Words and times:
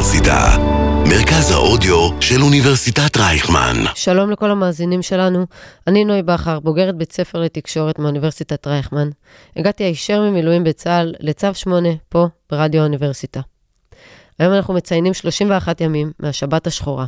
האוניברסיטה, 0.00 0.56
מרכז 1.08 1.50
האודיו 1.50 2.20
של 2.20 2.42
אוניברסיטת 2.42 3.16
רייכמן. 3.16 3.76
שלום 3.94 4.30
לכל 4.30 4.50
המאזינים 4.50 5.02
שלנו, 5.02 5.46
אני 5.86 6.04
נוי 6.04 6.22
בכר, 6.22 6.60
בוגרת 6.60 6.96
בית 6.96 7.12
ספר 7.12 7.40
לתקשורת 7.40 7.98
מאוניברסיטת 7.98 8.66
רייכמן. 8.66 9.08
הגעתי 9.56 9.84
הישר 9.84 10.20
ממילואים 10.20 10.64
בצה"ל 10.64 11.14
לצו 11.20 11.54
8, 11.54 11.88
פה, 12.08 12.26
ברדיו 12.50 12.80
האוניברסיטה. 12.80 13.40
היום 14.38 14.54
אנחנו 14.54 14.74
מציינים 14.74 15.14
31 15.14 15.80
ימים 15.80 16.12
מהשבת 16.18 16.66
השחורה, 16.66 17.06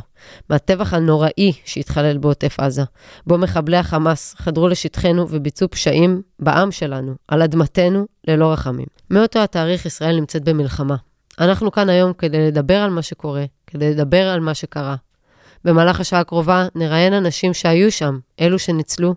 מהטבח 0.49 0.93
הנוראי 0.93 1.51
שהתחולל 1.65 2.17
בעוטף 2.17 2.59
עזה, 2.59 2.83
בו 3.27 3.37
מחבלי 3.37 3.77
החמאס 3.77 4.35
חדרו 4.37 4.67
לשטחנו 4.67 5.25
וביצעו 5.29 5.69
פשעים 5.69 6.21
בעם 6.39 6.71
שלנו, 6.71 7.13
על 7.27 7.41
אדמתנו, 7.41 8.05
ללא 8.27 8.51
רחמים. 8.51 8.87
מאותו 9.09 9.39
התאריך 9.39 9.85
ישראל 9.85 10.19
נמצאת 10.19 10.43
במלחמה. 10.43 10.95
אנחנו 11.39 11.71
כאן 11.71 11.89
היום 11.89 12.13
כדי 12.13 12.47
לדבר 12.47 12.77
על 12.77 12.89
מה 12.89 13.01
שקורה, 13.01 13.45
כדי 13.67 13.91
לדבר 13.91 14.27
על 14.27 14.39
מה 14.39 14.53
שקרה. 14.53 14.95
במהלך 15.63 15.99
השעה 15.99 16.19
הקרובה 16.19 16.67
נראיין 16.75 17.13
אנשים 17.13 17.53
שהיו 17.53 17.91
שם, 17.91 18.19
אלו 18.39 18.59
שניצלו, 18.59 19.15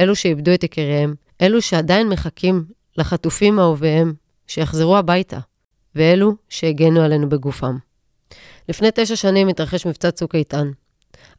אלו 0.00 0.16
שאיבדו 0.16 0.54
את 0.54 0.64
יקיריהם, 0.64 1.14
אלו 1.42 1.62
שעדיין 1.62 2.08
מחכים 2.08 2.64
לחטופים 2.96 3.58
אהוביהם 3.58 4.14
שיחזרו 4.46 4.96
הביתה. 4.96 5.38
ואלו 5.94 6.34
שהגנו 6.48 7.00
עלינו 7.00 7.28
בגופם. 7.28 7.76
לפני 8.68 8.88
תשע 8.94 9.16
שנים 9.16 9.48
התרחש 9.48 9.86
מבצע 9.86 10.10
צוק 10.10 10.34
איתן. 10.34 10.70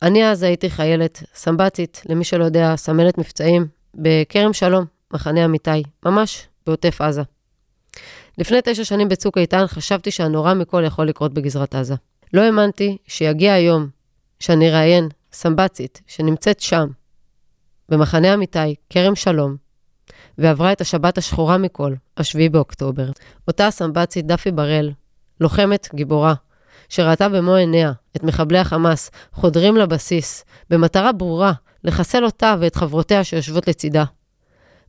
אני 0.02 0.32
אז 0.32 0.44
הייתי 0.44 0.70
חיילת, 0.70 1.24
סמב"צית, 1.34 2.02
למי 2.10 2.24
שלא 2.24 2.44
יודע, 2.44 2.76
סמלת 2.76 3.18
מבצעים, 3.18 3.68
בכרם 3.96 4.54
שלום, 4.54 4.86
מחנה 5.14 5.46
אמיתי, 5.46 5.84
ממש 6.06 6.48
בעוטף 6.68 7.02
עזה. 7.02 7.22
לפני 8.40 8.60
תשע 8.64 8.84
שנים 8.84 9.10
בצוק 9.10 9.38
איתן 9.38 9.68
חשבתי 9.68 10.12
שהנורא 10.12 10.54
מכל 10.54 10.84
יכול 10.86 11.08
לקרות 11.08 11.34
בגזרת 11.34 11.76
עזה. 11.76 11.96
לא 12.34 12.42
האמנתי 12.42 12.98
שיגיע 13.08 13.54
היום 13.54 13.90
שאני 14.40 14.70
אראיין 14.70 15.10
סמב"צית 15.34 16.02
שנמצאת 16.08 16.60
שם, 16.60 16.88
במחנה 17.90 18.34
אמיתי, 18.34 18.76
כרם 18.90 19.16
שלום, 19.16 19.56
ועברה 20.38 20.72
את 20.72 20.82
השבת 20.82 21.18
השחורה 21.18 21.58
מכל, 21.58 21.94
השביעי 22.18 22.50
באוקטובר. 22.50 23.06
אותה 23.48 23.72
סמב"צית 23.72 24.26
דפי 24.26 24.52
בראל, 24.52 24.92
לוחמת 25.42 25.90
גיבורה, 25.96 26.34
שראתה 26.90 27.30
במו 27.30 27.56
עיניה 27.56 27.92
את 28.16 28.24
מחבלי 28.24 28.60
החמאס 28.60 29.12
חודרים 29.32 29.78
לבסיס, 29.78 30.46
במטרה 30.70 31.12
ברורה 31.12 31.54
לחסל 31.84 32.26
אותה 32.26 32.56
ואת 32.60 32.76
חברותיה 32.76 33.24
שיושבות 33.24 33.68
לצידה. 33.68 34.04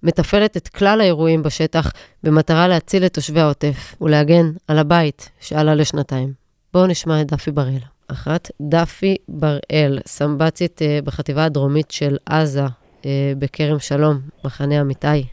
מתפעלת 0.02 0.56
את 0.56 0.68
כלל 0.68 1.00
האירועים 1.00 1.42
בשטח 1.42 1.92
במטרה 2.22 2.68
להציל 2.68 3.06
את 3.06 3.14
תושבי 3.14 3.40
העוטף 3.40 3.94
ולהגן 4.00 4.50
על 4.68 4.78
הבית 4.78 5.30
שעלה 5.40 5.74
לשנתיים. 5.74 6.32
בואו 6.74 6.86
נשמע 6.86 7.20
את 7.20 7.26
דפי 7.26 7.50
בראל. 7.50 7.82
אחת, 8.08 8.50
דפי 8.60 9.16
בראל, 9.28 9.98
סמב"צית 10.06 10.78
uh, 10.82 11.04
בחטיבה 11.04 11.44
הדרומית 11.44 11.90
של 11.90 12.16
עזה, 12.26 12.64
uh, 12.66 13.04
בכרם 13.38 13.78
שלום, 13.78 14.18
מחנה 14.44 14.80
אמיתי. 14.80 15.24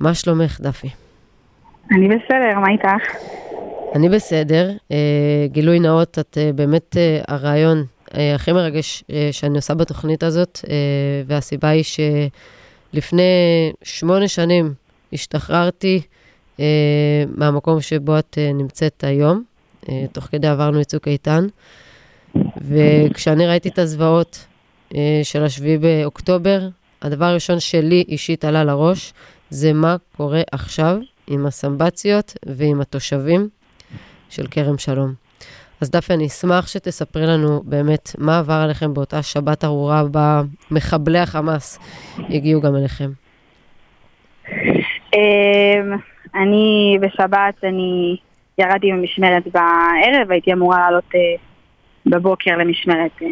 מה 0.00 0.14
שלומך, 0.14 0.60
דפי? 0.60 0.88
אני 1.90 2.08
בסדר, 2.08 2.58
מה 2.60 2.68
איתך? 2.68 3.16
אני 3.94 4.08
בסדר. 4.08 4.70
אה, 4.92 5.46
גילוי 5.46 5.80
נאות, 5.80 6.18
את 6.18 6.38
אה, 6.40 6.50
באמת 6.54 6.96
אה, 6.96 7.20
הרעיון 7.28 7.84
אה, 8.16 8.34
הכי 8.34 8.52
מרגש 8.52 9.04
אה, 9.10 9.28
שאני 9.32 9.56
עושה 9.56 9.74
בתוכנית 9.74 10.22
הזאת, 10.22 10.60
אה, 10.70 10.74
והסיבה 11.26 11.68
היא 11.68 11.84
שלפני 12.92 13.22
שמונה 13.82 14.28
שנים 14.28 14.74
השתחררתי 15.12 16.02
אה, 16.60 17.24
מהמקום 17.36 17.80
שבו 17.80 18.18
את 18.18 18.38
אה, 18.38 18.52
נמצאת 18.52 19.04
היום. 19.04 19.42
אה, 19.88 20.04
תוך 20.12 20.24
כדי 20.24 20.46
עברנו 20.46 20.80
את 20.80 20.86
צוק 20.86 21.08
איתן. 21.08 21.46
וכשאני 22.56 23.46
ראיתי 23.46 23.68
את 23.68 23.78
הזוועות 23.78 24.46
אה, 24.94 25.20
של 25.22 25.44
השביעי 25.44 25.78
באוקטובר, 25.78 26.68
הדבר 27.02 27.24
הראשון 27.24 27.60
שלי 27.60 28.04
אישית 28.08 28.44
עלה 28.44 28.64
לראש, 28.64 29.12
זה 29.50 29.72
מה 29.72 29.96
קורה 30.16 30.42
עכשיו 30.52 30.98
עם 31.26 31.46
הסמבציות 31.46 32.36
ועם 32.46 32.80
התושבים 32.80 33.48
של 34.30 34.46
כרם 34.46 34.78
שלום. 34.78 35.25
אז 35.80 35.90
דפי, 35.90 36.12
אני 36.12 36.26
אשמח 36.26 36.66
שתספרי 36.66 37.26
לנו 37.26 37.62
באמת 37.64 38.10
מה 38.18 38.38
עבר 38.38 38.54
עליכם 38.64 38.94
באותה 38.94 39.22
שבת 39.22 39.64
ארורה 39.64 40.04
בה 40.04 40.42
מחבלי 40.70 41.18
החמאס 41.18 41.78
הגיעו 42.18 42.60
גם 42.60 42.76
אליכם. 42.76 43.10
אמ, 45.14 45.92
אני 46.34 46.98
בשבת, 47.00 47.64
אני 47.64 48.16
ירדתי 48.58 48.92
במשמרת 48.92 49.42
בערב, 49.46 50.30
הייתי 50.30 50.52
אמורה 50.52 50.78
לעלות 50.80 51.14
אה, 51.14 51.20
בבוקר 52.06 52.56
למשמרת 52.56 53.22
אה, 53.22 53.26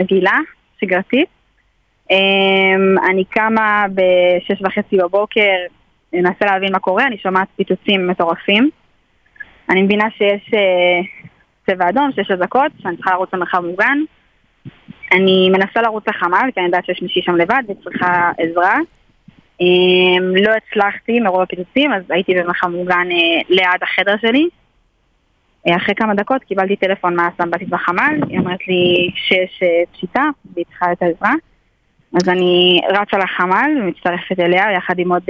רגילה, 0.00 0.38
שגרתית. 0.80 1.28
אמ, 2.10 2.98
אני 3.10 3.24
קמה 3.24 3.86
בשש 3.94 4.62
וחצי 4.62 4.96
בבוקר, 4.96 5.56
מנסה 6.12 6.44
להבין 6.46 6.72
מה 6.72 6.78
קורה, 6.78 7.06
אני 7.06 7.18
שומעת 7.18 7.48
פיצוצים 7.56 8.06
מטורפים. 8.06 8.70
אני 9.70 9.82
מבינה 9.82 10.04
שיש 10.10 10.50
אה, 10.54 11.00
צבע 11.66 11.88
אדום, 11.88 12.10
שיש 12.14 12.30
אזעקות, 12.30 12.72
שאני 12.78 12.96
צריכה 12.96 13.10
לרוץ 13.10 13.28
למרחב 13.34 13.60
מוגן. 13.64 13.98
אני 15.12 15.50
מנסה 15.50 15.82
לרוץ 15.82 16.08
לחמ"ל, 16.08 16.50
כי 16.54 16.60
אני 16.60 16.66
יודעת 16.66 16.84
שיש 16.84 17.02
מישהי 17.02 17.22
שם 17.22 17.36
לבד 17.36 17.62
וצריכה 17.68 18.30
עזרה. 18.38 18.76
אמ, 19.60 20.36
לא 20.36 20.50
הצלחתי 20.56 21.20
מרוב 21.20 21.40
הפיצוצים, 21.40 21.92
אז 21.92 22.02
הייתי 22.10 22.34
במרחב 22.34 22.68
מוגן 22.68 23.08
אה, 23.12 23.40
ליד 23.48 23.82
החדר 23.82 24.14
שלי. 24.20 24.48
אה, 25.68 25.76
אחרי 25.76 25.94
כמה 25.94 26.14
דקות 26.14 26.44
קיבלתי 26.44 26.76
טלפון 26.76 27.16
מהסמב"טית 27.16 27.68
בחמ"ל, 27.68 28.20
היא 28.28 28.38
אומרת 28.38 28.68
לי 28.68 29.10
שיש 29.14 29.62
פשיטה 29.92 30.22
והיא 30.54 30.64
צריכה 30.68 30.92
את 30.92 31.02
העזרה. 31.02 31.34
אז 32.14 32.28
אני 32.28 32.80
רצה 32.88 33.18
לחמ"ל 33.18 33.70
ומצטרפת 33.80 34.40
אליה 34.40 34.72
יחד 34.76 34.98
עם 34.98 35.12
עוד 35.12 35.22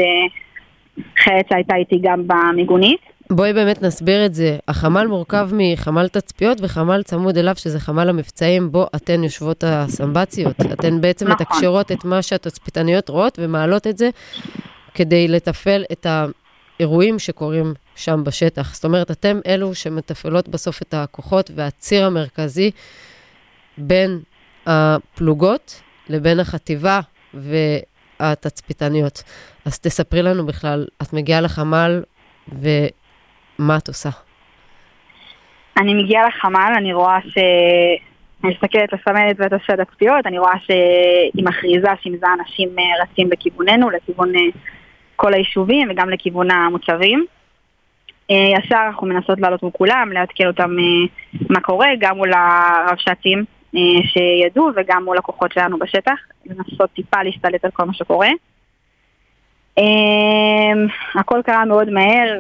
חיילת 1.25 1.47
שהייתה 1.49 1.75
איתי 1.75 2.01
גם 2.03 2.23
במיגונית. 2.27 3.01
בואי 3.31 3.53
באמת 3.53 3.83
נסביר 3.83 4.27
את 4.27 4.35
זה. 4.35 4.59
החמ"ל 4.69 5.07
מורכב 5.07 5.51
מחמ"ל 5.53 6.09
תצפיות 6.09 6.59
וחמ"ל 6.61 7.03
צמוד 7.03 7.39
אליו, 7.39 7.55
שזה 7.57 7.81
חמ"ל 7.81 8.09
המבצעים, 8.09 8.73
בו 8.73 8.87
אתן 8.97 9.25
יושבות 9.25 9.65
הסמב"ציות. 9.67 10.57
אתן 10.73 11.01
בעצם 11.01 11.29
נכון. 11.29 11.47
מתקשרות 11.47 11.93
את 11.93 12.05
מה 12.05 12.23
שהתצפיתניות 12.23 13.09
רואות 13.09 13.39
ומעלות 13.43 13.87
את 13.87 13.99
זה 13.99 14.11
כדי 14.95 15.29
לתפעל 15.29 15.85
את 15.93 16.07
האירועים 16.07 17.19
שקורים 17.19 17.75
שם 17.97 18.25
בשטח. 18.25 18.75
זאת 18.75 18.85
אומרת, 18.85 19.11
אתם 19.11 19.41
אלו 19.47 19.75
שמתפעלות 19.75 20.49
בסוף 20.49 20.83
את 20.83 20.95
הכוחות 20.95 21.51
והציר 21.55 22.07
המרכזי 22.07 22.71
בין 23.79 24.19
הפלוגות 24.67 25.81
לבין 26.09 26.41
החטיבה 26.41 27.01
והתצפיתניות. 28.21 29.23
אז 29.67 29.79
תספרי 29.79 30.23
לנו 30.23 30.47
בכלל, 30.47 30.87
את 31.03 31.13
מגיעה 31.13 31.41
לחמ"ל 31.41 32.03
ומה 32.49 33.77
את 33.77 33.89
עושה? 33.89 34.11
אני 35.77 35.95
מגיעה 35.95 36.29
לחמ"ל, 36.29 36.73
אני 36.77 36.93
רואה 36.93 37.19
ש... 37.29 37.39
אני 38.45 38.53
מסתכלת 38.53 38.93
לסמנת 38.93 39.37
ואת 39.39 39.53
עושה 39.53 39.85
תצפיות, 39.85 40.27
אני 40.27 40.39
רואה 40.39 40.59
שהיא 40.59 41.45
מכריזה 41.45 41.89
שימזה 42.03 42.27
אנשים 42.41 42.69
אה, 42.79 43.03
רצים 43.03 43.29
בכיווננו, 43.29 43.91
לכיוון 43.91 44.37
אה, 44.37 44.41
כל 45.17 45.35
היישובים 45.35 45.89
וגם 45.91 46.11
לכיוון 46.11 46.51
המוצבים. 46.51 47.27
אה, 48.31 48.37
ישר 48.59 48.77
אנחנו 48.87 49.07
מנסות 49.07 49.41
לעלות 49.41 49.63
מול 49.63 49.73
כולם, 49.73 50.13
לעדכן 50.13 50.47
אותם 50.47 50.77
מה 51.51 51.61
קורה, 51.61 51.89
גם 51.99 52.17
מול 52.17 52.31
הרבש"צים 52.33 53.45
שידעו 54.05 54.71
וגם 54.77 55.05
מול 55.05 55.19
הכוחות 55.19 55.53
שלנו 55.53 55.79
בשטח, 55.79 56.15
לנסות 56.47 56.91
טיפה 56.91 57.23
להשתלט 57.23 57.65
על 57.65 57.71
כל 57.71 57.85
מה 57.85 57.95
שקורה. 57.95 58.29
הכל 61.15 61.41
קרה 61.45 61.65
מאוד 61.65 61.91
מהר, 61.91 62.39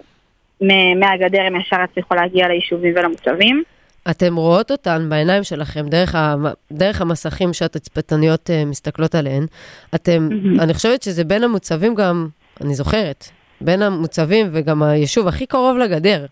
מהגדר 0.97 1.43
הם 1.43 1.61
ישר 1.61 1.81
הצליחו 1.81 2.15
להגיע 2.15 2.49
ליישובים 2.49 2.94
ולמוצבים. 2.97 3.62
אתם 4.11 4.37
רואות 4.37 4.71
אותן 4.71 5.06
בעיניים 5.09 5.43
שלכם, 5.43 5.88
דרך, 5.88 6.15
ה, 6.15 6.35
דרך 6.73 7.00
המסכים 7.00 7.53
שהתצפיתניות 7.53 8.50
uh, 8.50 8.69
מסתכלות 8.69 9.15
עליהן. 9.15 9.47
אתם, 9.94 10.29
mm-hmm. 10.31 10.62
אני 10.62 10.75
חושבת 10.75 11.03
שזה 11.03 11.25
בין 11.25 11.44
המוצבים 11.44 11.94
גם, 11.94 12.29
אני 12.61 12.75
זוכרת, 12.75 13.25
בין 13.61 13.83
המוצבים 13.83 14.47
וגם 14.53 14.83
היישוב 14.83 15.29
הכי 15.29 15.47
קרוב 15.47 15.76
לגדר. 15.76 16.26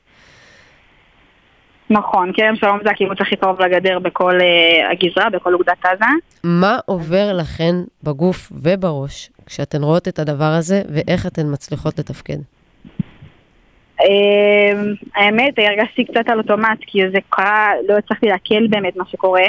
נכון, 1.91 2.33
כרם 2.35 2.57
שלום 2.57 2.79
זה 2.85 2.91
הקיבוץ 2.91 3.21
הכי 3.21 3.37
קרוב 3.37 3.63
לגדר 3.63 3.99
בכל 3.99 4.39
uh, 4.41 4.93
הגזרה, 4.93 5.31
בכל 5.31 5.55
אוגדת 5.55 5.85
עזה. 5.85 6.05
מה 6.45 6.79
עובר 6.87 7.33
לכן 7.33 7.75
בגוף 8.03 8.53
ובראש 8.53 9.31
כשאתן 9.47 9.83
רואות 9.83 10.09
את 10.09 10.19
הדבר 10.19 10.53
הזה, 10.59 10.83
ואיך 10.95 11.27
אתן 11.27 11.53
מצליחות 11.53 11.99
לתפקד? 11.99 12.39
אמ, 14.01 14.95
האמת, 15.17 15.55
הרגשתי 15.59 16.05
קצת 16.05 16.29
על 16.29 16.39
אוטומט, 16.39 16.79
כי 16.87 16.99
זה 17.13 17.19
קרה, 17.31 17.71
לא 17.89 17.99
הצלחתי 17.99 18.27
לעכל 18.27 18.67
באמת 18.67 18.97
מה 18.97 19.05
שקורה. 19.07 19.43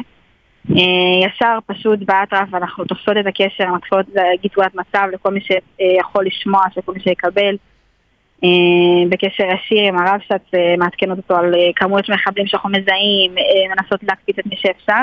אה, 0.71 1.27
ישר 1.27 1.57
פשוט 1.65 1.99
באטרף 1.99 2.53
אנחנו 2.53 2.85
תופסות 2.85 3.17
את 3.17 3.25
הקשר, 3.25 3.67
מתחילות 3.67 4.05
להגיד 4.15 4.51
תגובת 4.51 4.75
מצב 4.75 5.07
לכל 5.13 5.33
מי 5.33 5.39
שיכול 5.41 6.25
לשמוע, 6.25 6.61
לכל 6.77 6.93
מי 6.93 6.99
שיקבל. 6.99 7.55
בקשר 9.09 9.43
ישיר 9.43 9.83
עם 9.87 9.97
הרב 9.97 10.19
שאת 10.27 10.53
מעדכנת 10.77 11.17
אותו 11.17 11.35
על 11.35 11.55
כמות 11.75 12.09
מחבלים 12.09 12.47
שאנחנו 12.47 12.69
מזהים, 12.69 13.35
מנסות 13.69 14.03
להקפיץ 14.03 14.39
את 14.39 14.45
מי 14.45 14.55
שאפשר. 14.55 15.01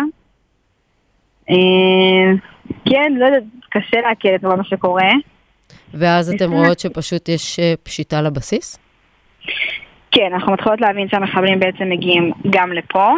כן, 2.90 3.12
לא 3.18 3.24
יודעת, 3.24 3.42
קשה 3.70 4.00
להקל 4.00 4.34
את 4.34 4.42
מה 4.42 4.64
שקורה. 4.64 5.10
ואז 5.94 6.34
אתם 6.34 6.52
רואות 6.52 6.78
שפשוט 6.78 7.28
יש 7.28 7.60
פשיטה 7.82 8.22
לבסיס? 8.22 8.78
כן, 10.10 10.30
אנחנו 10.32 10.52
מתחילות 10.52 10.80
להבין 10.80 11.08
שהמחבלים 11.08 11.60
בעצם 11.60 11.88
מגיעים 11.88 12.32
גם 12.50 12.72
לפה. 12.72 13.12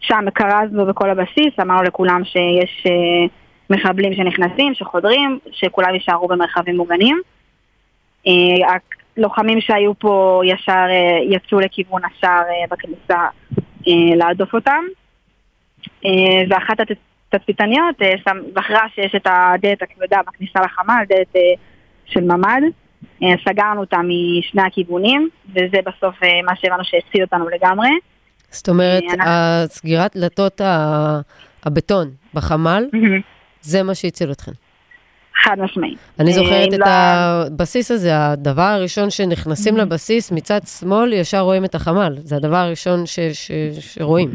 שם 0.00 0.24
כרזנו 0.34 0.86
בכל 0.86 1.10
הבסיס, 1.10 1.60
אמרנו 1.60 1.82
לכולם 1.82 2.24
שיש 2.24 2.86
אה, 2.86 3.26
מחבלים 3.70 4.14
שנכנסים, 4.14 4.74
שחודרים, 4.74 5.38
שכולם 5.52 5.94
יישארו 5.94 6.28
במרחבים 6.28 6.76
מוגנים. 6.76 7.20
אה, 8.26 8.76
הלוחמים 9.16 9.60
שהיו 9.60 9.98
פה 9.98 10.42
ישר 10.44 10.86
אה, 10.88 11.36
יצאו 11.36 11.60
לכיוון 11.60 12.02
השער 12.04 12.42
בכניסה 12.70 13.26
להדוף 14.16 14.54
אותם. 14.54 14.84
ואחת 16.48 16.76
התצפיתניות 16.80 17.96
זכרה 18.54 18.86
שיש 18.94 19.14
את 19.16 19.26
הדלת 19.26 19.82
הכבדה 19.82 20.20
בכניסה 20.26 20.60
לחמ"ל, 20.60 21.04
דלת 21.08 21.42
של 22.06 22.20
ממ"ד. 22.20 22.62
סגרנו 23.48 23.80
אותה 23.80 23.96
משני 23.96 24.62
הכיוונים, 24.62 25.28
וזה 25.50 25.78
בסוף 25.86 26.14
מה 26.44 26.56
שהבנו 26.56 26.84
שהציל 26.84 27.22
אותנו 27.22 27.48
לגמרי. 27.48 27.88
זאת 28.50 28.68
אומרת, 28.68 29.02
הסגירת 29.20 30.16
דלתות 30.16 30.60
הבטון 31.64 32.10
בחמ"ל, 32.34 32.84
זה 33.60 33.82
מה 33.82 33.94
שהציל 33.94 34.32
אתכם. 34.32 34.52
חד 35.46 35.56
משמעי. 35.58 35.94
אני 36.20 36.32
זוכרת 36.32 36.74
את 36.74 36.78
לא- 36.78 36.86
הבסיס 36.86 37.90
הזה, 37.90 38.10
הדבר 38.14 38.62
הראשון 38.62 39.10
שנכנסים 39.10 39.76
לבסיס, 39.76 40.32
מצד 40.32 40.60
שמאל 40.66 41.12
ישר 41.12 41.40
רואים 41.40 41.64
את 41.64 41.74
החמ"ל. 41.74 42.12
זה 42.16 42.36
הדבר 42.36 42.56
הראשון 42.56 43.04
שרואים. 43.80 44.30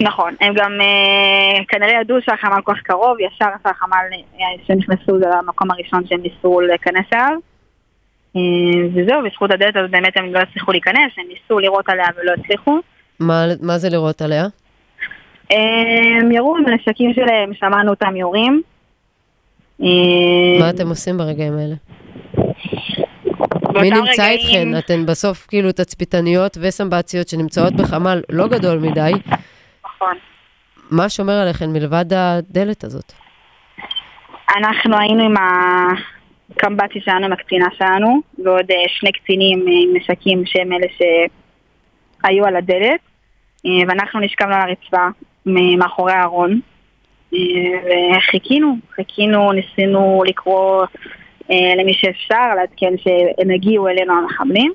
נכון, 0.00 0.34
הם 0.40 0.54
גם 0.54 0.72
uh, 0.80 1.64
כנראה 1.68 2.00
ידעו 2.00 2.16
שהחמ"ל 2.22 2.62
כל 2.64 2.74
כך 2.74 2.80
קרוב, 2.82 3.16
ישר 3.20 3.44
אחרי 3.60 3.72
החמ"ל 3.72 3.96
אה, 4.40 4.64
שנכנסו, 4.66 5.18
זה 5.18 5.34
המקום 5.34 5.70
הראשון 5.70 6.06
שהם 6.06 6.20
ניסו 6.22 6.60
להיכנס 6.60 7.06
אליו. 7.12 7.38
וזהו, 8.94 9.22
בזכות 9.24 9.50
הדלת 9.50 9.76
הזאת 9.76 9.90
באמת 9.90 10.16
הם 10.16 10.34
לא 10.34 10.38
הצליחו 10.38 10.72
להיכנס, 10.72 11.12
הם 11.18 11.24
ניסו 11.28 11.58
לראות 11.58 11.88
עליה 11.88 12.06
ולא 12.16 12.32
הצליחו. 12.40 12.78
מה, 13.20 13.44
מה 13.62 13.78
זה 13.78 13.88
לראות 13.90 14.22
עליה? 14.22 14.46
הם 15.50 16.32
ירו 16.32 16.56
עם 16.56 16.66
הנשקים 16.66 17.12
שלהם, 17.14 17.54
שמענו 17.54 17.90
אותם 17.90 18.16
יורים. 18.16 18.62
מה 19.80 20.70
אתם 20.70 20.88
עושים 20.88 21.18
ברגעים 21.18 21.52
האלה? 21.52 21.74
מי 23.80 23.90
נמצא 23.90 24.22
רגעים... 24.22 24.38
איתכן? 24.38 24.78
אתן 24.78 25.06
בסוף 25.06 25.46
כאילו 25.46 25.72
תצפיתניות 25.72 26.58
וסמבציות 26.60 27.28
שנמצאות 27.28 27.72
בחמ"ל 27.72 28.22
לא 28.30 28.48
גדול 28.48 28.78
מדי. 28.78 29.12
נכון. 29.84 30.16
מה 30.90 31.08
שומר 31.08 31.32
עליכן 31.32 31.72
מלבד 31.72 32.04
הדלת 32.12 32.84
הזאת? 32.84 33.12
אנחנו 34.56 34.98
היינו 34.98 35.24
עם 35.24 35.34
הקמב"צי 36.56 37.00
שלנו, 37.00 37.26
עם 37.26 37.32
הקצינה 37.32 37.66
שלנו, 37.78 38.20
ועוד 38.44 38.70
אה, 38.70 38.76
שני 38.88 39.12
קצינים 39.12 39.58
עם 39.68 39.96
נשקים 39.96 40.42
שהם 40.46 40.72
אלה 40.72 40.86
שהיו 40.96 42.46
על 42.46 42.56
הדלת. 42.56 43.00
אה, 43.66 43.70
ואנחנו 43.88 44.20
נשכבנו 44.20 44.54
על 44.54 44.60
הרצפה 44.60 45.06
מאחורי 45.46 46.12
הארון 46.12 46.50
אה, 46.52 46.58
וחיכינו, 47.32 48.76
חיכינו, 48.94 49.52
ניסינו 49.52 50.22
לקרוא 50.26 50.84
אה, 51.50 51.74
למי 51.78 51.94
שאפשר, 51.94 52.54
לעדכן 52.56 52.94
שהם 52.98 53.50
הגיעו 53.50 53.88
אלינו 53.88 54.12
המחבלים. 54.12 54.72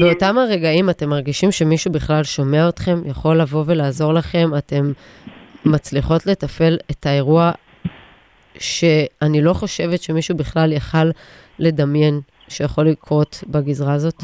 באותם 0.00 0.38
הרגעים 0.38 0.90
אתם 0.90 1.08
מרגישים 1.08 1.52
שמישהו 1.52 1.92
בכלל 1.92 2.24
שומע 2.24 2.68
אתכם, 2.68 2.96
יכול 3.06 3.40
לבוא 3.40 3.64
ולעזור 3.66 4.14
לכם, 4.14 4.50
אתם 4.58 4.92
מצליחות 5.64 6.26
לתפעל 6.26 6.78
את 6.90 7.06
האירוע 7.06 7.50
שאני 8.58 9.42
לא 9.42 9.52
חושבת 9.52 10.02
שמישהו 10.02 10.36
בכלל 10.36 10.72
יכל 10.72 11.10
לדמיין 11.58 12.20
שיכול 12.48 12.88
לקרות 12.88 13.44
בגזרה 13.46 13.92
הזאת? 13.92 14.22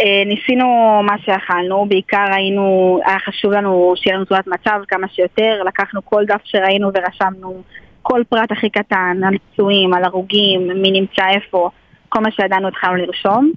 אה, 0.00 0.22
ניסינו 0.26 0.66
מה 1.02 1.14
שיכלנו, 1.24 1.86
בעיקר 1.88 2.26
היינו, 2.32 2.98
היה 3.04 3.18
חשוב 3.18 3.52
לנו 3.52 3.94
שיהיה 3.96 4.16
לנו 4.16 4.24
תעודת 4.24 4.46
מצב 4.46 4.80
כמה 4.88 5.08
שיותר, 5.08 5.62
לקחנו 5.66 6.00
כל 6.04 6.24
דף 6.24 6.40
שראינו 6.44 6.90
ורשמנו 6.94 7.62
כל 8.02 8.22
פרט 8.28 8.52
הכי 8.52 8.70
קטן, 8.70 9.20
על 9.26 9.34
פצועים, 9.38 9.94
על 9.94 10.04
הרוגים, 10.04 10.68
מי 10.82 10.90
נמצא 10.90 11.22
איפה, 11.34 11.70
כל 12.08 12.20
מה 12.20 12.30
שידענו 12.30 12.68
התחלנו 12.68 12.96
לרשום. 12.96 13.52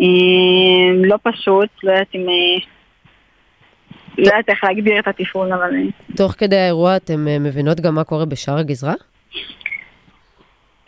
אה, 0.00 1.06
לא 1.08 1.16
פשוט, 1.22 1.68
לא 1.82 1.92
יודעת 1.92 2.14
אם... 2.14 2.28
אה, 2.28 2.66
לא 4.18 4.26
יודעת 4.26 4.48
איך 4.48 4.64
להגדיר 4.64 4.98
את 4.98 5.08
התפעול, 5.08 5.52
אבל... 5.52 5.70
תוך 6.16 6.32
כדי 6.32 6.56
האירוע 6.56 6.96
אתם 6.96 7.24
מבינות 7.40 7.80
גם 7.80 7.94
מה 7.94 8.04
קורה 8.04 8.24
בשאר 8.24 8.58
הגזרה? 8.58 8.94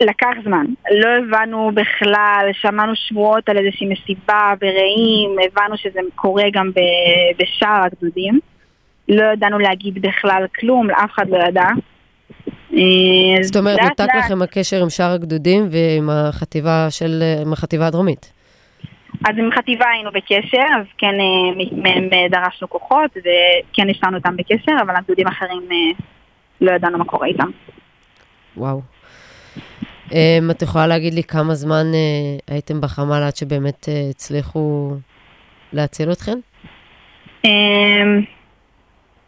לקח 0.01 0.33
זמן. 0.43 0.65
לא 0.91 1.09
הבנו 1.09 1.71
בכלל, 1.73 2.49
שמענו 2.53 2.93
שמועות 2.95 3.49
על 3.49 3.57
איזושהי 3.57 3.87
מסיבה 3.87 4.53
ברעים, 4.61 5.35
הבנו 5.45 5.77
שזה 5.77 5.99
קורה 6.15 6.43
גם 6.53 6.71
בשאר 7.37 7.83
הגדודים. 7.83 8.39
לא 9.09 9.23
ידענו 9.33 9.59
להגיד 9.59 10.01
בכלל 10.01 10.45
כלום, 10.59 10.89
אף 10.91 11.11
אחד 11.11 11.29
לא 11.29 11.37
ידע. 11.37 11.67
אה, 12.73 13.43
זאת 13.43 13.55
אומרת, 13.55 13.79
נותק 13.81 14.15
לכם 14.17 14.41
הקשר 14.41 14.81
עם 14.81 14.89
שאר 14.89 15.11
הגדודים 15.11 15.67
ועם 15.71 16.09
החטיבה 16.09 16.87
של, 16.89 17.23
עם 17.41 17.53
החטיבה 17.53 17.87
הדרומית. 17.87 18.33
אז 19.27 19.35
עם 19.37 19.49
חטיבה 19.51 19.85
היינו 19.89 20.11
בקשר, 20.11 20.65
אז 20.79 20.85
כן 20.97 21.13
אה, 21.19 21.65
מהם 21.71 22.09
דרשנו 22.31 22.69
כוחות 22.69 23.11
וכן 23.17 23.89
יש 23.89 23.99
לנו 24.03 24.17
אותם 24.17 24.37
בקשר, 24.37 24.71
אבל 24.81 24.95
הגדודים 24.95 25.27
האחרים 25.27 25.61
אה, 25.71 25.77
לא 26.61 26.71
ידענו 26.71 26.97
מה 26.97 27.05
קורה 27.05 27.27
איתם. 27.27 27.49
וואו. 28.57 28.81
Um, 30.09 30.51
את 30.51 30.61
יכולה 30.61 30.87
להגיד 30.87 31.13
לי 31.13 31.23
כמה 31.23 31.55
זמן 31.55 31.85
uh, 31.91 32.53
הייתם 32.53 32.81
בחמ"ל 32.81 33.23
עד 33.23 33.35
שבאמת 33.35 33.85
uh, 33.85 34.09
הצליחו 34.09 34.91
להציל 35.73 36.11
אתכן? 36.11 36.39
Um, 37.45 37.49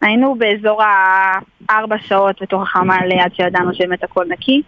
היינו 0.00 0.36
באזור 0.38 0.82
הארבע 1.68 1.96
שעות 1.98 2.42
בתוך 2.42 2.62
החמ"ל 2.62 3.12
עד 3.24 3.34
שידענו 3.34 3.74
שבאמת 3.74 4.04
הכל 4.04 4.24
נקי, 4.28 4.62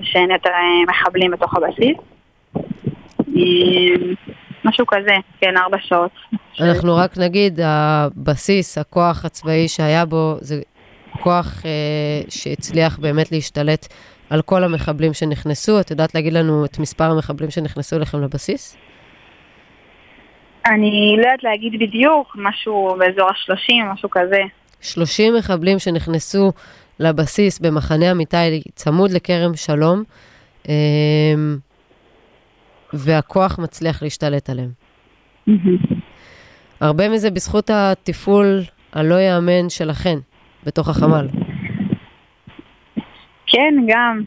ושאין 0.00 0.30
יותר 0.30 0.50
מחבלים 0.88 1.30
בתוך 1.30 1.54
הבסיס. 1.54 1.96
Um, 3.20 4.32
משהו 4.64 4.86
כזה, 4.86 5.14
כן, 5.40 5.56
ארבע 5.56 5.76
שעות. 5.80 6.10
אנחנו 6.60 6.96
רק 6.96 7.18
נגיד, 7.18 7.60
הבסיס, 7.62 8.78
הכוח 8.78 9.24
הצבאי 9.24 9.68
שהיה 9.68 10.04
בו, 10.04 10.36
זה 10.40 10.60
כוח 11.22 11.62
uh, 11.62 12.30
שהצליח 12.30 12.98
באמת 12.98 13.32
להשתלט 13.32 13.88
על 14.30 14.42
כל 14.42 14.64
המחבלים 14.64 15.12
שנכנסו? 15.12 15.80
את 15.80 15.90
יודעת 15.90 16.14
להגיד 16.14 16.32
לנו 16.32 16.64
את 16.64 16.78
מספר 16.78 17.04
המחבלים 17.04 17.50
שנכנסו 17.50 17.96
אליכם 17.96 18.22
לבסיס? 18.22 18.76
אני 20.66 21.14
לא 21.16 21.22
יודעת 21.22 21.42
להגיד 21.42 21.72
בדיוק, 21.80 22.36
משהו 22.36 22.96
באזור 22.98 23.28
ה-30, 23.28 23.92
משהו 23.92 24.10
כזה. 24.10 24.38
30 24.80 25.34
מחבלים 25.34 25.78
שנכנסו 25.78 26.52
לבסיס 26.98 27.58
במחנה 27.58 28.10
אמיתי 28.10 28.62
צמוד 28.74 29.10
לכרם 29.10 29.56
שלום, 29.56 30.02
אמ, 30.68 31.58
והכוח 32.92 33.58
מצליח 33.58 34.02
להשתלט 34.02 34.50
עליהם. 34.50 34.70
הרבה 36.80 37.08
מזה 37.08 37.30
בזכות 37.30 37.70
התפעול 37.70 38.62
הלא 38.92 39.14
ייאמן 39.14 39.68
שלכן 39.68 40.18
בתוך 40.64 40.88
החמ"ל. 40.88 41.28
כן, 43.46 43.74
גם. 43.88 44.22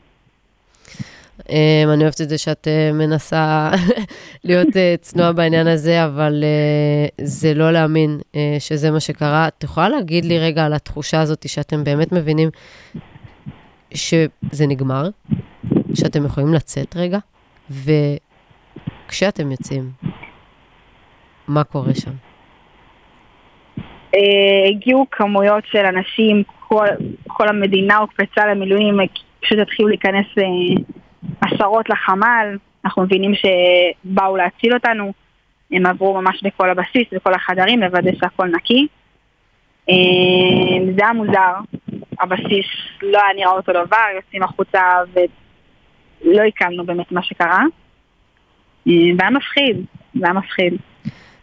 Um, 1.39 1.47
אני 1.93 2.03
אוהבת 2.03 2.21
את 2.21 2.29
זה 2.29 2.37
שאת 2.37 2.67
uh, 2.67 2.93
מנסה 2.93 3.71
להיות 4.43 4.67
uh, 4.67 5.01
צנועה 5.01 5.33
בעניין 5.33 5.67
הזה, 5.67 6.05
אבל 6.05 6.43
uh, 6.43 7.25
זה 7.25 7.53
לא 7.53 7.71
להאמין 7.71 8.19
uh, 8.31 8.35
שזה 8.59 8.91
מה 8.91 8.99
שקרה. 8.99 9.47
את 9.47 9.63
יכולה 9.63 9.89
להגיד 9.89 10.25
לי 10.25 10.39
רגע 10.39 10.65
על 10.65 10.73
התחושה 10.73 11.21
הזאת 11.21 11.49
שאתם 11.49 11.83
באמת 11.83 12.11
מבינים 12.11 12.49
שזה 13.93 14.67
נגמר, 14.67 15.09
שאתם 15.93 16.25
יכולים 16.25 16.53
לצאת 16.53 16.95
רגע, 16.95 17.19
וכשאתם 19.07 19.51
יוצאים, 19.51 19.91
מה 21.47 21.63
קורה 21.63 21.93
שם? 21.93 22.11
הגיעו 24.69 25.05
כמויות 25.11 25.63
של 25.71 25.85
אנשים 25.85 26.43
כל, 26.67 26.85
כל 27.27 27.47
המדינה 27.47 27.97
הוקפצה 27.97 28.45
למילואים, 28.45 28.97
פשוט 29.41 29.59
התחילו 29.59 29.87
להיכנס 29.87 30.25
אה, 30.37 30.83
עשרות 31.41 31.89
לחמ"ל, 31.89 32.57
אנחנו 32.85 33.03
מבינים 33.03 33.31
שבאו 33.35 34.37
להציל 34.37 34.73
אותנו, 34.73 35.13
הם 35.71 35.85
עברו 35.85 36.21
ממש 36.21 36.43
בכל 36.43 36.69
הבסיס, 36.69 37.07
בכל 37.11 37.33
החדרים, 37.33 37.79
לוודא 37.79 38.11
שהכל 38.19 38.47
נקי. 38.47 38.87
אה, 39.89 40.93
זה 40.97 41.03
היה 41.03 41.13
מוזר, 41.13 41.53
הבסיס 42.19 42.65
לא 43.01 43.19
היה 43.23 43.35
נראה 43.35 43.51
אותו 43.51 43.71
דבר, 43.71 44.05
יוצאים 44.15 44.43
החוצה 44.43 44.81
לא 46.25 46.41
הקלנו 46.41 46.85
באמת 46.85 47.11
מה 47.11 47.23
שקרה. 47.23 47.63
אה, 48.87 48.93
והיה 49.17 49.29
מפחיד, 49.29 49.77
זה 50.13 50.25
היה 50.25 50.33
מפחיד. 50.33 50.73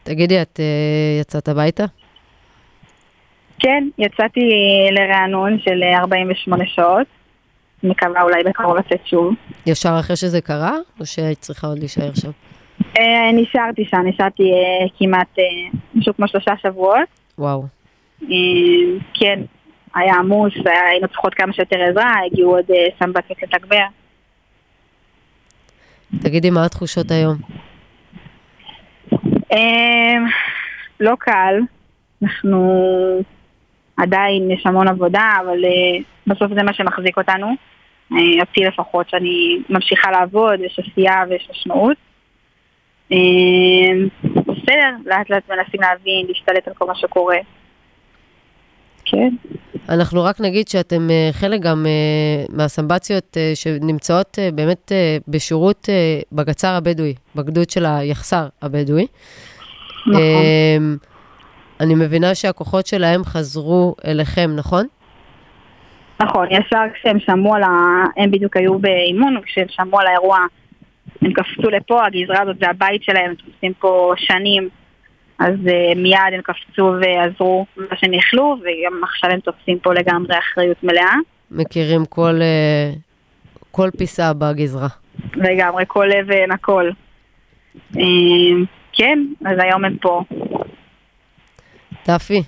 תגידי, 0.02 0.42
את 0.42 0.60
אה, 0.60 1.20
יצאת 1.20 1.48
הביתה? 1.48 1.84
כן, 3.62 3.88
יצאתי 3.98 4.40
לרענון 4.90 5.58
של 5.58 5.82
48 5.82 6.64
שעות. 6.66 7.06
מקווה 7.82 8.22
אולי 8.22 8.42
בקרוב 8.44 8.76
לצאת 8.76 9.06
שוב. 9.06 9.34
ישר 9.66 9.96
אחרי 10.00 10.16
שזה 10.16 10.40
קרה, 10.40 10.76
או 11.00 11.06
שהיית 11.06 11.38
צריכה 11.38 11.66
עוד 11.66 11.78
להישאר 11.78 12.14
שם? 12.14 12.30
אה, 12.98 13.32
נשארתי 13.32 13.84
שם, 13.84 14.00
נשארתי 14.04 14.42
אה, 14.42 14.86
כמעט 14.98 15.38
אה, 15.38 15.44
משהו 15.94 16.14
כמו 16.16 16.28
שלושה 16.28 16.52
שבועות. 16.62 17.08
וואו. 17.38 17.64
אה, 18.22 18.28
כן, 19.14 19.40
היה 19.94 20.14
עמוס, 20.14 20.52
היינו 20.90 21.08
צריכות 21.08 21.34
כמה 21.34 21.52
שיותר 21.52 21.76
עזרה, 21.90 22.14
הגיעו 22.26 22.56
עוד 22.56 22.64
אה, 22.70 22.86
סמב"ציות 22.98 23.42
לתגבר. 23.42 23.84
תגידי, 26.22 26.50
מה 26.50 26.64
התחושות 26.64 27.10
היום? 27.10 27.36
אה, 29.52 30.14
לא 31.00 31.14
קל, 31.18 31.54
אנחנו 32.22 32.82
עדיין, 33.96 34.50
יש 34.50 34.66
המון 34.66 34.88
עבודה, 34.88 35.32
אבל 35.44 35.64
אה, 35.64 36.02
בסוף 36.26 36.52
זה 36.54 36.62
מה 36.62 36.72
שמחזיק 36.72 37.18
אותנו. 37.18 37.46
אה, 38.12 38.40
אותי 38.40 38.60
לפחות, 38.64 39.08
שאני 39.08 39.58
ממשיכה 39.68 40.10
לעבוד, 40.10 40.60
יש 40.60 40.78
עשייה 40.78 41.24
ויש 41.28 41.48
משמעות. 41.50 41.96
אה, 43.12 43.18
בסדר, 44.24 44.90
לאט 45.06 45.30
לאט 45.30 45.42
מנסים 45.50 45.80
להבין, 45.80 46.26
להשתלט 46.28 46.68
על 46.68 46.74
כל 46.74 46.86
מה 46.86 46.94
שקורה. 46.94 47.36
כן. 49.04 49.28
אנחנו 49.88 50.24
רק 50.24 50.40
נגיד 50.40 50.68
שאתם 50.68 51.08
חלק 51.32 51.60
גם 51.60 51.86
מהסמבציות 52.48 53.36
שנמצאות 53.54 54.38
באמת 54.54 54.92
בשירות 55.28 55.88
בגצר 56.32 56.68
הבדואי, 56.68 57.14
בגדוד 57.36 57.70
של 57.70 57.86
היחסר 57.86 58.46
הבדואי. 58.62 59.06
נכון. 60.06 60.22
אני 61.82 61.94
מבינה 61.94 62.34
שהכוחות 62.34 62.86
שלהם 62.86 63.24
חזרו 63.24 63.94
אליכם, 64.06 64.50
נכון? 64.56 64.86
נכון, 66.22 66.46
ישר 66.50 66.82
כשהם 66.94 67.20
שמעו 67.20 67.54
על 67.54 67.62
ה... 67.62 67.68
הם 68.16 68.30
בדיוק 68.30 68.56
היו 68.56 68.78
באימון, 68.78 69.40
כשהם 69.44 69.66
שמעו 69.68 70.00
על 70.00 70.06
האירוע 70.06 70.38
הם 71.22 71.32
קפצו 71.32 71.70
לפה, 71.70 72.06
הגזרה 72.06 72.42
הזאת 72.42 72.56
זה 72.60 72.70
הבית 72.70 73.02
שלהם, 73.02 73.30
הם 73.30 73.34
תופסים 73.34 73.72
פה 73.78 74.12
שנים, 74.16 74.68
אז 75.38 75.54
uh, 75.54 75.98
מיד 75.98 76.18
הם 76.32 76.40
קפצו 76.42 76.94
ועזרו 77.00 77.66
מה 77.76 77.96
שהם 77.96 78.14
יכלו, 78.14 78.56
וגם 78.60 79.04
עכשיו 79.04 79.30
הם 79.30 79.40
תופסים 79.40 79.78
פה 79.78 79.94
לגמרי 79.94 80.38
אחריות 80.38 80.84
מלאה, 80.84 81.14
מכירים 81.50 82.04
כל, 82.04 82.38
אה, 82.42 82.92
כל 83.70 83.88
פיסה 83.98 84.32
בגזרה. 84.32 84.88
לגמרי 85.34 85.84
כל 85.86 86.08
אבן, 86.12 86.50
הכל. 86.50 86.90
Uh, 87.94 87.98
כן, 88.92 89.18
אז 89.44 89.58
היום 89.58 89.84
הם 89.84 89.96
פה. 90.00 90.22
דפי, 92.06 92.42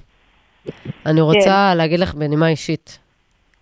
אני 1.07 1.21
רוצה 1.21 1.75
להגיד 1.75 2.01
לך 2.01 2.15
בנימה 2.15 2.49
אישית, 2.49 2.99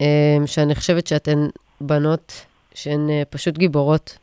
אה, 0.01 0.07
שאני 0.47 0.75
חושבת 0.75 1.07
שאתן 1.07 1.47
בנות 1.81 2.45
שהן 2.75 3.11
אה, 3.11 3.23
פשוט 3.31 3.59
גיבורות. 3.59 4.19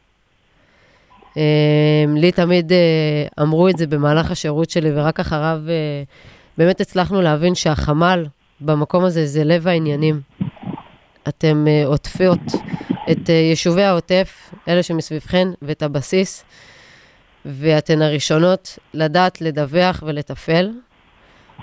אה, 1.38 2.06
לי 2.16 2.32
תמיד 2.32 2.72
אה, 2.72 3.44
אמרו 3.44 3.70
את 3.70 3.78
זה 3.78 3.88
במהלך 3.88 4.32
השירות 4.32 4.70
שלי, 4.70 4.90
ורק 4.94 5.20
אחריו 5.20 5.62
אה, 5.70 6.04
באמת 6.58 6.82
הצלחנו 6.82 7.22
להבין 7.22 7.56
שהחמ"ל 7.56 8.26
במקום 8.62 9.06
הזה 9.06 9.26
זה 9.26 9.44
לב 9.44 9.68
העניינים. 9.68 10.22
אתם 11.28 11.66
עוטפות 11.86 12.40
את 13.12 13.30
יישובי 13.30 13.84
העוטף, 13.84 14.54
אלה 14.68 14.84
שמסביבכן, 14.84 15.48
ואת 15.62 15.84
הבסיס, 15.84 16.44
ואתן 17.46 18.02
הראשונות 18.02 18.80
לדעת 18.94 19.42
לדווח 19.42 20.04
ולתפעל. 20.06 20.72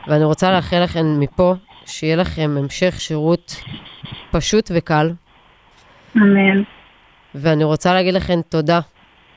ואני 0.09 0.25
רוצה 0.25 0.53
לאחל 0.53 0.83
לכם 0.83 1.21
מפה 1.21 1.55
שיהיה 1.87 2.17
לכם 2.17 2.57
המשך 2.59 2.95
שירות 2.99 3.57
פשוט 4.31 4.71
וקל, 4.75 5.13
אמן. 6.17 6.63
ואני 7.35 7.65
רוצה 7.65 7.95
להגיד 7.95 8.15
לכם 8.15 8.41
תודה 8.49 8.81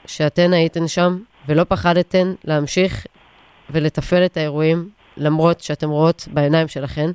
שאתן 0.05 0.53
הייתן 0.53 0.87
שם 0.87 1.17
ולא 1.47 1.63
פחדתן 1.63 2.33
להמשיך 2.43 3.05
ולתפעל 3.69 4.25
את 4.25 4.37
האירועים, 4.37 4.89
למרות 5.17 5.61
שאתם 5.61 5.89
רואות 5.89 6.27
בעיניים 6.33 6.67
שלכם, 6.67 7.11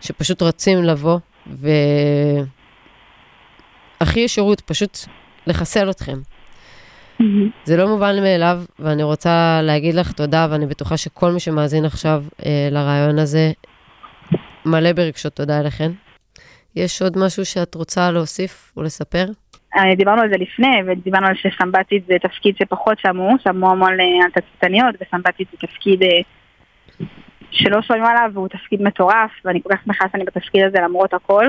שפשוט 0.00 0.42
רצים 0.42 0.84
לבוא 0.84 1.18
והכי 4.00 4.28
שירות, 4.28 4.60
פשוט 4.60 4.98
לחסל 5.46 5.90
אתכם. 5.90 6.18
זה 7.64 7.76
לא 7.76 7.88
מובן 7.88 8.14
מאליו, 8.22 8.58
ואני 8.78 9.02
רוצה 9.02 9.60
להגיד 9.62 9.94
לך 9.94 10.12
תודה, 10.12 10.46
ואני 10.50 10.66
בטוחה 10.66 10.96
שכל 10.96 11.30
מי 11.32 11.40
שמאזין 11.40 11.84
עכשיו 11.84 12.22
אה, 12.46 12.68
לרעיון 12.70 13.18
הזה, 13.18 13.52
מלא 14.64 14.92
ברגשות 14.92 15.32
תודה 15.32 15.60
אליכן. 15.60 15.92
יש 16.76 17.02
עוד 17.02 17.18
משהו 17.18 17.44
שאת 17.44 17.74
רוצה 17.74 18.10
להוסיף 18.10 18.72
או 18.76 18.82
לספר? 18.82 19.26
אה, 19.76 19.94
דיברנו 19.96 20.22
על 20.22 20.28
זה 20.28 20.36
לפני, 20.36 20.76
ודיברנו 20.86 21.26
על 21.26 21.34
שסמבטית 21.34 22.06
זה 22.06 22.14
תפקיד 22.22 22.56
שפחות 22.56 22.98
שמעו, 22.98 23.34
שמעו 23.44 23.70
המון 23.70 24.00
אה, 24.00 24.24
על 24.24 24.30
תצפיתניות, 24.30 24.94
וסמבטית 25.00 25.48
זה 25.50 25.66
תפקיד 25.66 26.02
אה, 26.02 26.08
שלא 27.50 27.82
שומעים 27.82 28.04
עליו, 28.04 28.30
והוא 28.34 28.48
תפקיד 28.48 28.82
מטורף, 28.82 29.30
ואני 29.44 29.62
כל 29.62 29.68
כך 29.72 29.84
שמחה 29.84 30.04
שאני 30.12 30.24
בתפקיד 30.24 30.64
הזה 30.64 30.78
למרות 30.80 31.14
הכל. 31.14 31.46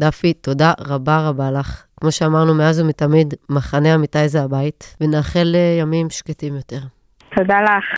דפי, 0.00 0.32
תודה 0.32 0.72
רבה 0.80 1.28
רבה 1.28 1.50
לך. 1.50 1.84
כמו 2.00 2.12
שאמרנו, 2.12 2.54
מאז 2.54 2.80
ומתמיד, 2.80 3.34
מחנה 3.50 3.94
אמיתי 3.94 4.28
זה 4.28 4.42
הבית, 4.42 4.96
ונאחל 5.00 5.54
ימים 5.80 6.10
שקטים 6.10 6.56
יותר. 6.56 6.80
תודה 7.36 7.60
לך. 7.62 7.94